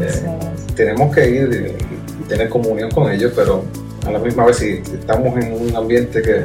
Eh, 0.00 0.38
tenemos 0.74 1.14
que 1.14 1.28
ir 1.28 1.76
y, 2.20 2.22
tener 2.28 2.48
comunión 2.48 2.90
con 2.90 3.10
ellos, 3.10 3.32
pero 3.36 3.62
a 4.04 4.10
la 4.10 4.18
misma 4.18 4.46
vez 4.46 4.56
si 4.56 4.82
estamos 4.92 5.36
en 5.42 5.52
un 5.52 5.76
ambiente 5.76 6.20
que, 6.20 6.44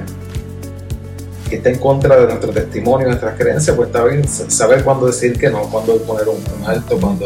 que 1.50 1.56
está 1.56 1.70
en 1.70 1.80
contra 1.80 2.18
de 2.18 2.28
nuestro 2.28 2.52
testimonio, 2.52 3.08
nuestras 3.08 3.36
creencias, 3.36 3.76
pues 3.76 3.88
está 3.88 4.04
bien 4.06 4.28
saber 4.28 4.84
cuándo 4.84 5.08
decir 5.08 5.38
que 5.40 5.50
no, 5.50 5.64
cuándo 5.64 5.98
poner 6.04 6.28
un, 6.30 6.38
alto, 6.66 7.00
cuándo, 7.00 7.26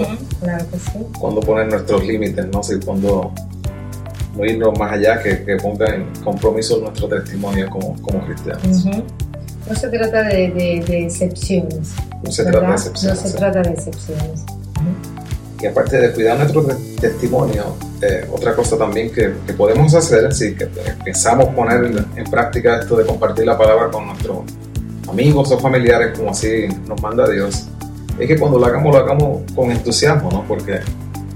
cuándo 1.19 1.41
poner 1.41 1.67
nuestros 1.67 2.05
límites, 2.05 2.47
no 2.47 2.63
sé, 2.63 2.79
cuándo 2.79 3.33
no 4.35 4.45
irnos 4.45 4.77
más 4.77 4.93
allá, 4.93 5.21
que, 5.21 5.43
que 5.43 5.55
ponga 5.57 5.93
en 5.93 6.07
compromiso 6.23 6.79
nuestro 6.79 7.07
testimonio 7.07 7.69
como, 7.69 8.01
como 8.01 8.25
cristianos. 8.25 8.85
No 9.67 9.75
se 9.75 9.89
trata 9.89 10.23
de, 10.23 10.83
de, 10.87 11.05
excepciones. 11.05 11.93
No 12.23 12.31
se 12.31 12.43
trata 12.43 12.67
de 12.67 12.73
excepciones. 12.73 13.23
No 13.23 13.29
se 13.29 13.37
trata 13.37 13.61
de 13.63 13.69
excepciones. 13.71 14.45
Y 15.59 15.65
aparte 15.65 15.97
de 15.97 16.13
cuidar 16.13 16.37
nuestro 16.37 16.67
testimonio, 16.99 17.75
eh, 18.01 18.27
otra 18.31 18.55
cosa 18.55 18.77
también 18.77 19.11
que, 19.11 19.29
podemos 19.53 19.95
hacer, 19.95 20.31
si 20.33 20.53
que 20.53 20.69
empezamos 20.85 21.47
a 21.47 21.51
poner 21.51 22.05
en 22.15 22.23
práctica 22.25 22.79
esto 22.79 22.95
de 22.97 23.05
compartir 23.05 23.45
la 23.45 23.57
palabra 23.57 23.89
con 23.89 24.05
nuestros 24.05 24.39
amigos 25.09 25.51
o 25.51 25.59
familiares, 25.59 26.17
como 26.17 26.31
así 26.31 26.67
nos 26.87 27.01
manda 27.01 27.27
Dios, 27.27 27.67
es 28.19 28.27
que 28.27 28.37
cuando 28.37 28.59
lo 28.59 28.65
hagamos, 28.65 28.93
lo 28.93 29.01
hagamos 29.01 29.51
con 29.53 29.71
entusiasmo, 29.71 30.29
¿no? 30.29 30.43
Porque 30.47 30.79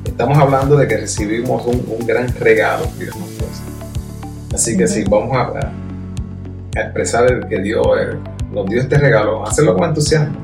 estamos 0.06 0.38
hablando 0.38 0.78
de 0.78 0.88
que 0.88 0.98
recibimos 0.98 1.66
un, 1.66 2.06
gran 2.06 2.28
regalo, 2.36 2.86
digamos. 3.00 3.30
Así 4.54 4.78
que 4.78 4.88
si 4.88 5.04
vamos 5.04 5.36
a, 5.36 5.72
expresar 6.82 7.48
que 7.48 7.60
Dios 7.60 7.86
nos 8.52 8.66
dio 8.68 8.82
este 8.82 8.98
regalo, 8.98 9.46
hacerlo 9.46 9.76
con 9.76 9.90
entusiasmo. 9.90 10.38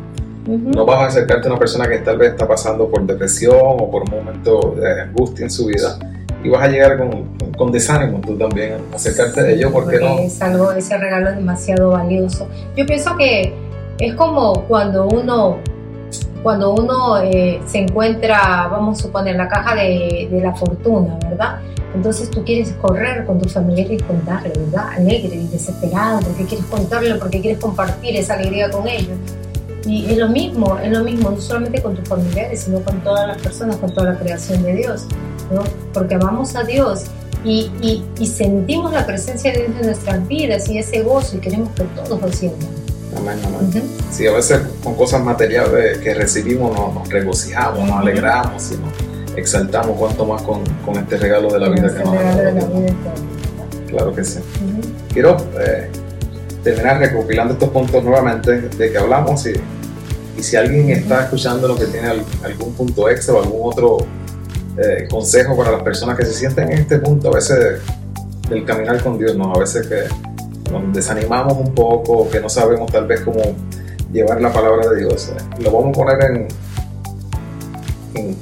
No 0.47 0.85
vas 0.85 0.99
a 0.99 1.05
acercarte 1.07 1.47
a 1.47 1.51
una 1.51 1.59
persona 1.59 1.87
que 1.87 1.97
tal 1.99 2.17
vez 2.17 2.31
está 2.31 2.47
pasando 2.47 2.87
por 2.87 3.03
depresión 3.05 3.57
o 3.57 3.89
por 3.89 4.03
un 4.03 4.11
momento 4.11 4.75
de 4.79 5.01
angustia 5.01 5.45
en 5.45 5.49
su 5.49 5.65
vida 5.65 5.97
y 6.45 6.49
vas 6.49 6.63
a 6.63 6.67
llegar 6.67 6.97
con, 6.97 7.25
con 7.57 7.71
desánimo 7.71 8.21
tú 8.21 8.37
también 8.37 8.75
a 8.91 8.95
acercarte 8.95 9.41
a 9.41 9.49
ellos 9.49 9.71
porque, 9.71 9.97
no. 9.99 10.19
Es 10.19 10.39
algo, 10.41 10.71
ese 10.71 10.95
regalo 10.97 11.29
es 11.29 11.37
demasiado 11.37 11.89
valioso. 11.89 12.47
Yo 12.77 12.85
pienso 12.85 13.17
que 13.17 13.51
es 13.99 14.13
como 14.13 14.65
cuando 14.67 15.07
uno 15.07 15.57
cuando 16.45 16.75
uno 16.75 17.17
eh, 17.23 17.59
se 17.65 17.79
encuentra, 17.79 18.67
vamos 18.67 18.99
a 18.99 19.01
suponer, 19.01 19.35
la 19.35 19.47
caja 19.47 19.73
de, 19.73 20.27
de, 20.29 20.41
la 20.41 20.53
fortuna, 20.53 21.17
¿verdad? 21.27 21.59
Entonces 21.95 22.29
tú 22.29 22.43
quieres 22.43 22.71
correr 22.73 23.25
con 23.25 23.41
tu 23.41 23.49
familia 23.49 23.95
y 23.95 23.97
contarle, 23.97 24.53
¿verdad? 24.55 24.89
Alegre 24.89 25.37
y 25.37 25.47
desesperado, 25.47 26.19
porque 26.19 26.45
quieres 26.45 26.67
contarle, 26.67 27.15
porque 27.15 27.41
quieres 27.41 27.59
compartir 27.59 28.15
esa 28.15 28.35
alegría 28.35 28.69
con 28.69 28.87
ellos. 28.87 29.17
Y 29.87 30.05
es 30.05 30.19
lo 30.19 30.29
mismo, 30.29 30.77
es 30.77 30.91
lo 30.91 31.03
mismo, 31.03 31.31
no 31.31 31.41
solamente 31.41 31.81
con 31.81 31.95
tus 31.95 32.07
familiares, 32.07 32.61
sino 32.61 32.79
con 32.81 32.99
todas 33.01 33.27
las 33.27 33.41
personas, 33.41 33.77
con 33.77 33.91
toda 33.91 34.11
la 34.11 34.19
creación 34.19 34.61
de 34.61 34.75
Dios, 34.75 35.07
¿no? 35.51 35.63
Porque 35.93 36.13
amamos 36.13 36.55
a 36.55 36.63
Dios 36.63 37.05
y, 37.43 37.71
y, 38.19 38.27
sentimos 38.27 38.93
la 38.93 39.03
presencia 39.03 39.51
de 39.51 39.63
Dios 39.63 39.71
en 39.79 39.85
nuestras 39.87 40.27
vidas 40.27 40.69
y 40.69 40.77
ese 40.77 41.01
gozo 41.01 41.37
y 41.37 41.39
queremos 41.39 41.69
que 41.71 41.85
todos 41.85 42.21
lo 42.21 42.31
sientan. 42.31 42.74
Sí, 44.11 44.27
a 44.27 44.33
veces 44.33 44.61
con 44.83 44.95
cosas 44.95 45.23
materiales 45.23 45.97
que 45.99 46.13
recibimos 46.13 46.75
nos, 46.75 47.09
regocijamos, 47.09 47.87
nos 47.87 47.97
alegramos 47.97 48.71
y 48.71 48.77
nos 48.77 49.37
exaltamos 49.37 49.97
cuanto 49.97 50.25
más 50.25 50.41
con, 50.41 50.63
con 50.85 50.95
este 50.95 51.17
regalo 51.17 51.51
de 51.51 51.59
la 51.59 51.69
vida 51.69 51.93
que 51.93 52.03
nos 52.03 52.15
ha 52.15 52.23
dado. 52.23 52.85
Claro 53.87 54.13
que 54.13 54.23
sí. 54.23 54.39
Quiero 55.11 55.37
eh, 55.59 55.89
terminar 56.63 56.99
recopilando 56.99 57.53
estos 57.53 57.69
puntos 57.69 58.03
nuevamente 58.03 58.61
de 58.61 58.91
que 58.91 58.97
hablamos 58.97 59.45
y, 59.47 59.53
y 60.37 60.43
si 60.43 60.55
alguien 60.55 60.89
está 60.89 61.23
escuchando 61.23 61.67
lo 61.67 61.75
que 61.75 61.85
tiene 61.85 62.09
algún 62.43 62.73
punto 62.73 63.09
extra 63.09 63.35
o 63.35 63.43
algún 63.43 63.61
otro 63.63 63.97
eh, 64.77 65.07
consejo 65.09 65.55
para 65.55 65.71
las 65.71 65.83
personas 65.83 66.17
que 66.17 66.25
se 66.25 66.33
sienten 66.33 66.71
en 66.71 66.79
este 66.79 66.99
punto 66.99 67.29
a 67.29 67.35
veces 67.35 67.81
del 68.49 68.65
caminar 68.65 69.01
con 69.01 69.17
Dios, 69.17 69.35
¿no? 69.35 69.53
A 69.53 69.59
veces 69.59 69.87
que 69.87 70.03
nos 70.71 70.93
desanimamos 70.93 71.57
un 71.57 71.73
poco, 71.73 72.29
que 72.29 72.39
no 72.39 72.49
sabemos 72.49 72.91
tal 72.91 73.05
vez 73.07 73.21
cómo 73.21 73.41
llevar 74.11 74.41
la 74.41 74.51
palabra 74.51 74.89
de 74.89 75.01
Dios. 75.01 75.31
Lo 75.59 75.71
vamos 75.71 75.89
a 75.89 75.91
poner 75.91 76.47
en, 78.13 78.35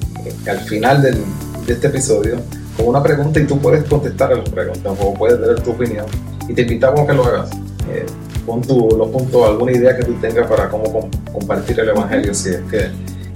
al 0.47 0.59
final 0.59 1.01
del, 1.01 1.17
de 1.65 1.73
este 1.73 1.87
episodio 1.87 2.37
con 2.77 2.87
una 2.87 3.01
pregunta 3.01 3.39
y 3.39 3.45
tú 3.45 3.59
puedes 3.59 3.83
contestar 3.85 4.33
a 4.33 4.35
las 4.35 4.49
preguntas 4.49 4.93
o 4.99 5.13
puedes 5.13 5.39
dar 5.39 5.59
tu 5.61 5.71
opinión 5.71 6.05
y 6.47 6.53
te 6.53 6.61
invitamos 6.61 7.01
a 7.01 7.07
que 7.07 7.13
lo 7.13 7.25
hagas. 7.25 7.49
Eh, 7.91 8.05
pon 8.45 8.61
tu, 8.61 8.89
los 8.97 9.09
puntos, 9.09 9.47
alguna 9.47 9.71
idea 9.71 9.95
que 9.95 10.03
tú 10.03 10.13
tengas 10.15 10.47
para 10.47 10.69
cómo 10.69 11.09
compartir 11.31 11.79
el 11.79 11.89
Evangelio 11.89 12.33
si 12.33 12.49
es 12.49 12.61
que, 12.69 12.89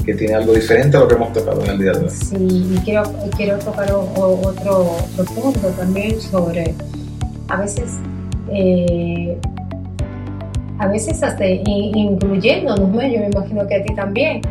que, 0.04 0.14
tiene 0.14 0.36
algo 0.36 0.54
diferente 0.54 0.98
a 0.98 1.02
lo 1.02 1.08
que 1.08 1.16
hemos 1.16 1.34
tocado 1.34 1.64
en 1.64 1.72
el 1.72 1.80
día 1.80 1.92
de 1.94 2.06
hoy. 2.06 2.10
Sí, 2.10 2.36
y 2.74 2.78
quiero, 2.84 3.04
quiero 3.36 3.58
tocar 3.60 3.92
otro, 3.92 4.42
otro 4.42 5.26
punto 5.36 5.68
también 5.78 6.20
sobre, 6.20 6.76
a 7.48 7.62
veces 7.62 7.92
eh, 8.52 9.38
a 10.80 10.88
veces 10.88 11.22
hasta 11.24 11.46
incluyéndonos, 11.46 12.92
yo 12.92 13.20
me 13.20 13.30
imagino 13.34 13.68
que 13.68 13.76
a 13.76 13.84
ti 13.84 13.96
también, 13.96 14.42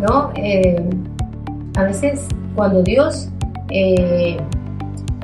¿no? 0.00 0.32
Eh, 0.34 0.82
a 1.76 1.84
veces 1.84 2.26
cuando 2.54 2.82
Dios 2.82 3.28
eh, 3.70 4.36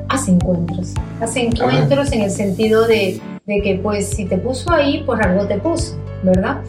hace 0.09 0.31
encuentros, 0.31 0.93
hace 1.19 1.47
encuentros 1.47 2.11
en 2.11 2.21
el 2.21 2.31
sentido 2.31 2.87
de, 2.87 3.19
que 3.45 3.79
pues 3.83 4.09
si 4.09 4.25
te 4.25 4.37
puso 4.37 4.71
ahí, 4.71 5.03
pues 5.05 5.19
algo 5.21 5.45
te 5.45 5.57
puso, 5.57 5.97
¿verdad? 6.23 6.61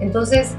Entonces, 0.00 0.54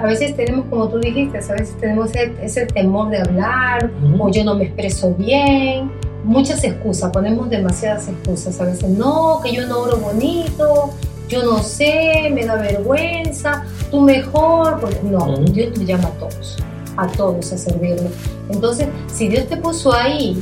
a 0.00 0.06
veces 0.06 0.36
tenemos, 0.36 0.66
como 0.66 0.88
tú 0.88 0.98
dijiste, 0.98 1.38
a 1.38 1.52
veces 1.52 1.76
tenemos 1.80 2.10
ese, 2.14 2.66
temor 2.66 3.10
de 3.10 3.18
hablar, 3.18 3.90
o 4.18 4.30
yo 4.30 4.44
no 4.44 4.54
me 4.54 4.64
expreso 4.64 5.14
bien, 5.14 5.90
muchas 6.28 6.62
excusas, 6.62 7.10
ponemos 7.10 7.48
demasiadas 7.48 8.06
excusas. 8.08 8.60
A 8.60 8.64
veces, 8.66 8.90
no, 8.90 9.40
que 9.42 9.52
yo 9.52 9.66
no 9.66 9.80
oro 9.80 9.96
bonito, 9.96 10.90
yo 11.28 11.42
no 11.42 11.62
sé, 11.62 12.30
me 12.32 12.44
da 12.44 12.56
vergüenza, 12.56 13.64
tú 13.90 14.02
mejor. 14.02 14.78
Porque, 14.80 15.00
no, 15.02 15.36
Dios 15.38 15.72
te 15.74 15.84
llama 15.84 16.08
a 16.08 16.12
todos, 16.12 16.56
a 16.96 17.06
todos 17.08 17.52
a 17.52 17.58
servirle. 17.58 18.10
Entonces, 18.50 18.88
si 19.12 19.28
Dios 19.28 19.48
te 19.48 19.56
puso 19.56 19.92
ahí, 19.92 20.40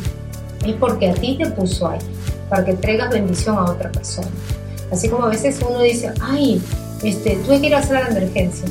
es 0.64 0.75
porque 0.75 1.11
a 1.11 1.14
ti 1.14 1.38
te 1.38 1.47
puso 1.50 1.88
ahí, 1.88 2.00
para 2.49 2.64
que 2.64 2.75
traigas 2.75 3.11
bendición 3.11 3.57
a 3.57 3.71
otra 3.71 3.90
persona. 3.90 4.28
Así 4.90 5.09
como 5.09 5.25
a 5.25 5.28
veces 5.28 5.59
uno 5.69 5.81
dice, 5.81 6.12
ay, 6.21 6.61
este, 7.02 7.37
tuve 7.45 7.61
que 7.61 7.69
ir 7.69 7.75
a 7.75 7.78
hacer 7.78 7.95
la 7.95 8.09
emergencia, 8.09 8.69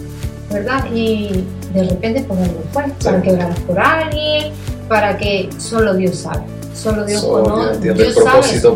¿verdad? 0.51 0.85
Y 0.93 1.45
de 1.73 1.83
repente 1.83 2.23
por 2.23 2.37
algo 2.37 2.61
fue, 2.71 2.83
para 3.03 3.21
que 3.21 3.31
por 3.67 3.79
alguien, 3.79 4.53
para 4.87 5.17
que 5.17 5.49
solo 5.57 5.93
Dios 5.93 6.17
sabe. 6.17 6.43
Solo 6.75 7.05
Dios 7.05 7.23
conoce, 7.23 7.79
Dios, 7.79 7.97
Dios 7.97 8.17
el 8.17 8.23
propósito 8.23 8.75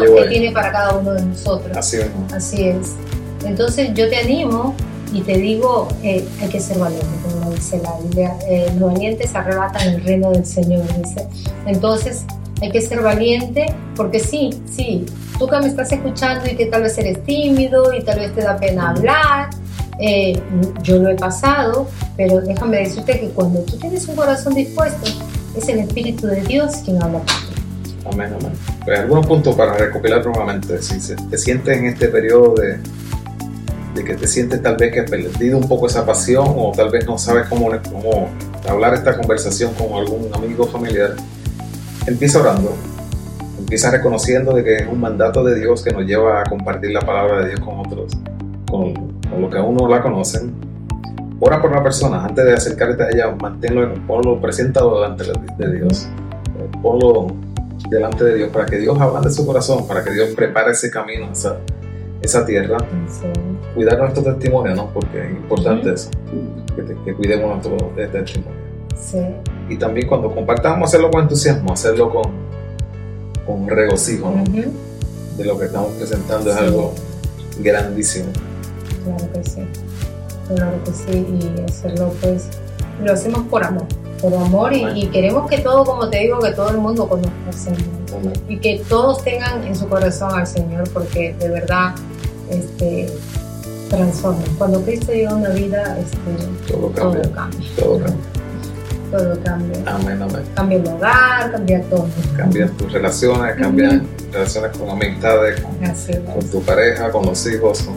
que 0.00 0.24
tiene 0.28 0.52
para 0.52 0.70
cada 0.70 0.96
uno 0.96 1.12
de 1.12 1.22
nosotros. 1.22 1.76
Así 1.76 1.96
es. 1.98 2.10
Así 2.32 2.68
es. 2.68 2.92
Entonces 3.44 3.90
yo 3.94 4.08
te 4.08 4.16
animo 4.16 4.74
y 5.12 5.20
te 5.22 5.36
digo, 5.36 5.88
eh, 6.02 6.26
hay 6.40 6.48
que 6.48 6.60
ser 6.60 6.78
valiente, 6.78 7.06
como 7.22 7.50
dice 7.50 7.80
la 7.82 7.98
Biblia. 7.98 8.36
Eh, 8.48 8.72
los 8.78 8.92
valientes 8.92 9.34
arrebatan 9.34 9.88
el 9.88 10.04
reino 10.04 10.30
del 10.30 10.46
Señor, 10.46 10.84
dice. 11.02 11.28
Entonces 11.66 12.24
hay 12.60 12.70
que 12.70 12.80
ser 12.80 13.02
valiente 13.02 13.74
porque 13.96 14.20
sí, 14.20 14.62
sí, 14.70 15.04
tú 15.38 15.48
que 15.48 15.58
me 15.58 15.66
estás 15.66 15.90
escuchando 15.90 16.48
y 16.48 16.54
que 16.54 16.66
tal 16.66 16.82
vez 16.82 16.96
eres 16.98 17.22
tímido 17.24 17.92
y 17.92 18.02
tal 18.04 18.20
vez 18.20 18.34
te 18.34 18.42
da 18.42 18.56
pena 18.56 18.90
hablar, 18.90 19.50
eh, 19.98 20.40
yo 20.82 20.98
lo 20.98 21.10
he 21.10 21.16
pasado, 21.16 21.88
pero 22.16 22.40
déjame 22.40 22.78
decirte 22.78 23.20
que 23.20 23.28
cuando 23.28 23.60
tú 23.60 23.76
tienes 23.76 24.06
un 24.08 24.16
corazón 24.16 24.54
dispuesto, 24.54 25.10
es 25.56 25.68
el 25.68 25.80
Espíritu 25.80 26.26
de 26.26 26.40
Dios 26.42 26.76
quien 26.84 27.02
habla 27.02 27.20
Amén, 28.04 28.34
amén. 28.40 28.52
Pues 28.84 28.98
algunos 28.98 29.26
puntos 29.26 29.54
para 29.54 29.74
recopilar 29.74 30.24
nuevamente. 30.24 30.82
Si 30.82 31.14
te 31.14 31.38
sientes 31.38 31.78
en 31.78 31.86
este 31.86 32.08
periodo 32.08 32.54
de, 32.54 32.78
de 33.94 34.04
que 34.04 34.14
te 34.14 34.26
sientes 34.26 34.60
tal 34.60 34.76
vez 34.76 34.92
que 34.92 35.00
has 35.00 35.10
perdido 35.10 35.56
un 35.56 35.68
poco 35.68 35.86
esa 35.86 36.04
pasión 36.04 36.46
o 36.48 36.72
tal 36.74 36.90
vez 36.90 37.06
no 37.06 37.16
sabes 37.16 37.46
cómo, 37.46 37.70
cómo 37.90 38.28
hablar 38.68 38.94
esta 38.94 39.16
conversación 39.16 39.72
con 39.74 39.92
algún 39.92 40.34
amigo 40.34 40.66
familiar, 40.66 41.14
empieza 42.06 42.40
orando. 42.40 42.74
Empieza 43.56 43.92
reconociendo 43.92 44.52
de 44.52 44.64
que 44.64 44.76
es 44.78 44.88
un 44.88 45.00
mandato 45.00 45.44
de 45.44 45.54
Dios 45.60 45.82
que 45.82 45.92
nos 45.92 46.04
lleva 46.04 46.40
a 46.40 46.44
compartir 46.44 46.90
la 46.90 47.00
palabra 47.02 47.42
de 47.42 47.50
Dios 47.50 47.60
con 47.60 47.78
otros, 47.78 48.12
con, 48.68 48.94
con 49.30 49.42
los 49.42 49.50
que 49.50 49.58
aún 49.58 49.76
no 49.76 49.88
la 49.88 50.02
conocen 50.02 50.71
ora 51.44 51.60
por 51.60 51.72
una 51.72 51.82
persona, 51.82 52.24
antes 52.24 52.44
de 52.44 52.52
acercarte 52.52 53.02
a 53.02 53.10
ella, 53.10 53.34
manténlo, 53.34 53.92
ponlo, 54.06 54.40
preséntalo 54.40 55.00
delante 55.00 55.24
de 55.58 55.76
Dios. 55.76 56.08
Ponlo 56.80 57.26
delante 57.90 58.24
de 58.24 58.36
Dios 58.36 58.50
para 58.50 58.64
que 58.64 58.78
Dios 58.78 58.98
hable 59.00 59.26
de 59.26 59.34
su 59.34 59.44
corazón, 59.44 59.88
para 59.88 60.04
que 60.04 60.12
Dios 60.12 60.30
prepare 60.36 60.70
ese 60.70 60.88
camino, 60.88 61.30
esa, 61.32 61.56
esa 62.20 62.46
tierra. 62.46 62.78
Cuidar 63.74 63.98
nuestro 63.98 64.22
testimonio, 64.22 64.76
¿no? 64.76 64.92
Porque 64.92 65.20
es 65.20 65.30
importante 65.32 65.92
eso, 65.92 66.10
que, 67.04 67.14
cuidemos 67.14 67.66
nuestro 67.66 67.88
testimonio. 67.96 68.62
Sí. 68.96 69.18
Y 69.68 69.76
también 69.76 70.06
cuando 70.06 70.32
compartamos, 70.32 70.88
hacerlo 70.88 71.10
con 71.10 71.22
entusiasmo, 71.22 71.72
hacerlo 71.72 72.08
con, 72.08 72.22
con 73.44 73.66
regocijo, 73.66 74.30
¿no? 74.30 74.44
De 74.44 75.44
lo 75.44 75.58
que 75.58 75.64
estamos 75.64 75.90
presentando 75.94 76.50
es 76.50 76.56
algo 76.56 76.94
grandísimo. 77.58 78.30
Claro 79.04 79.32
que 79.32 79.42
sí 79.42 79.62
claro 80.48 80.82
que 80.84 80.92
sí, 80.92 81.26
y 81.40 81.60
hacerlo 81.62 82.12
pues, 82.20 82.48
lo 83.02 83.12
hacemos 83.12 83.46
por 83.48 83.64
amor, 83.64 83.86
por 84.20 84.34
amor 84.34 84.72
y, 84.72 85.06
queremos 85.06 85.48
que 85.50 85.58
todo, 85.58 85.84
como 85.84 86.08
te 86.08 86.20
digo, 86.20 86.38
que 86.40 86.52
todo 86.52 86.70
el 86.70 86.78
mundo 86.78 87.08
conozca 87.08 87.32
al 87.46 87.54
Señor 87.54 88.02
y 88.48 88.58
que 88.58 88.82
todos 88.88 89.22
tengan 89.24 89.64
en 89.64 89.74
su 89.74 89.88
corazón 89.88 90.34
al 90.34 90.46
Señor 90.46 90.88
porque 90.90 91.34
de 91.38 91.48
verdad 91.48 91.94
este, 92.50 93.08
transforma. 93.88 94.42
Cuando 94.58 94.82
Cristo 94.82 95.12
llega 95.12 95.30
a 95.30 95.36
una 95.36 95.50
vida, 95.50 95.98
este, 95.98 96.72
todo, 96.72 96.92
cambia, 96.92 97.22
todo 97.76 97.98
cambia. 97.98 98.16
Todo 99.10 99.38
cambia. 99.44 99.82
Amén, 99.86 100.22
amén. 100.22 100.42
Cambia 100.54 100.78
el 100.78 100.86
hogar, 100.88 101.52
cambia 101.52 101.82
todo. 101.82 102.06
Cambia 102.36 102.70
tus 102.78 102.92
relaciones, 102.92 103.56
cambia 103.56 104.02
relaciones 104.32 104.76
con 104.76 104.90
amistades, 104.90 105.60
con, 105.60 106.34
con, 106.34 106.50
tu 106.50 106.62
pareja, 106.62 107.10
con 107.10 107.26
los 107.26 107.46
hijos, 107.46 107.82
con 107.82 107.96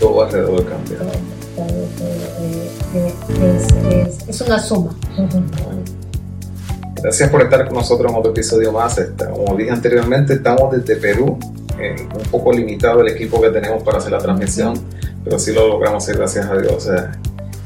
todo 0.00 0.24
alrededor 0.24 0.64
cambia. 0.64 0.98
Eh, 1.56 3.12
es, 4.28 4.40
una 4.40 4.58
suma. 4.58 4.94
Gracias 6.96 7.30
por 7.30 7.42
estar 7.42 7.64
con 7.66 7.74
nosotros 7.74 8.10
en 8.10 8.18
otro 8.18 8.32
episodio 8.32 8.72
más. 8.72 9.00
Como 9.18 9.56
dije 9.56 9.70
anteriormente, 9.70 10.34
estamos 10.34 10.72
desde 10.72 10.96
Perú, 10.96 11.38
eh, 11.78 11.94
un 12.14 12.30
poco 12.30 12.52
limitado 12.52 13.02
el 13.02 13.08
equipo 13.08 13.40
que 13.40 13.50
tenemos 13.50 13.82
para 13.82 13.98
hacer 13.98 14.12
la 14.12 14.18
transmisión, 14.18 14.74
pero 15.22 15.38
sí 15.38 15.52
lo 15.52 15.68
logramos 15.68 16.02
hacer 16.02 16.16
gracias 16.16 16.46
a 16.46 16.56
Dios. 16.56 16.88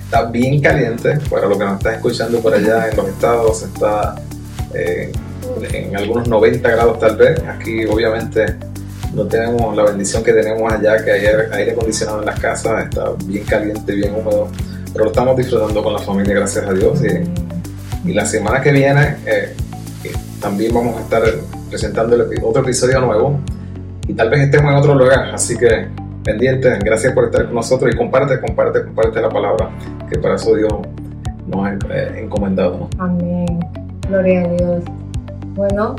está 0.04 0.24
bien 0.24 0.60
caliente 0.60 1.18
para 1.30 1.46
lo 1.46 1.58
que 1.58 1.64
nos 1.64 1.78
está 1.78 1.94
escuchando 1.94 2.40
por 2.40 2.54
allá 2.54 2.88
en 2.88 2.96
los 2.96 3.08
estados, 3.08 3.62
está 3.62 4.16
eh, 4.74 5.12
en 5.72 5.96
algunos 5.96 6.28
90 6.28 6.68
grados 6.68 6.98
tal 6.98 7.16
vez. 7.16 7.40
Aquí 7.48 7.86
obviamente 7.86 8.67
no 9.14 9.24
tenemos 9.26 9.74
la 9.76 9.84
bendición 9.84 10.22
que 10.22 10.32
tenemos 10.32 10.72
allá, 10.72 11.02
que 11.04 11.10
hay 11.10 11.26
aire 11.52 11.72
acondicionado 11.72 12.20
en 12.20 12.26
las 12.26 12.38
casas, 12.38 12.84
está 12.84 13.12
bien 13.24 13.44
caliente, 13.44 13.94
bien 13.94 14.14
húmedo, 14.14 14.48
pero 14.92 15.04
lo 15.04 15.10
estamos 15.10 15.36
disfrutando 15.36 15.82
con 15.82 15.92
la 15.92 15.98
familia, 15.98 16.34
gracias 16.34 16.66
a 16.66 16.72
Dios. 16.72 17.00
Y, 17.02 18.10
y 18.10 18.14
la 18.14 18.24
semana 18.24 18.60
que 18.60 18.72
viene 18.72 19.16
eh, 19.26 19.54
eh, 20.04 20.12
también 20.40 20.72
vamos 20.72 20.96
a 20.96 21.00
estar 21.00 21.22
presentando 21.68 22.16
otro 22.42 22.62
episodio 22.62 23.00
nuevo 23.00 23.38
y 24.06 24.14
tal 24.14 24.30
vez 24.30 24.40
estemos 24.40 24.72
en 24.72 24.78
otro 24.78 24.94
lugar, 24.94 25.30
así 25.34 25.56
que 25.56 25.88
pendientes, 26.24 26.78
gracias 26.80 27.12
por 27.12 27.26
estar 27.26 27.46
con 27.46 27.54
nosotros 27.54 27.94
y 27.94 27.96
comparte, 27.96 28.40
comparte, 28.40 28.84
comparte 28.84 29.20
la 29.20 29.28
palabra, 29.28 29.70
que 30.10 30.18
para 30.18 30.36
eso 30.36 30.54
Dios 30.54 30.72
nos 31.46 31.66
ha 31.66 31.74
eh, 31.90 32.20
encomendado. 32.22 32.88
Amén, 32.98 33.60
gloria 34.08 34.42
a 34.42 34.48
Dios. 34.48 34.82
Bueno, 35.54 35.96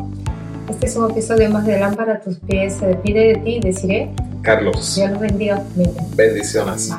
este 0.69 0.87
es 0.87 0.95
un 0.95 1.09
episodio 1.09 1.49
más 1.49 1.65
de 1.65 1.79
Lámpara 1.79 2.15
a 2.15 2.19
tus 2.19 2.37
pies. 2.39 2.75
Se 2.75 2.87
despide 2.87 3.33
de 3.33 3.35
ti, 3.37 3.59
deciré. 3.59 4.11
Carlos. 4.41 4.95
Dios 4.95 5.11
los 5.11 5.19
bendiga. 5.19 5.63
Bendiciones. 6.15 6.91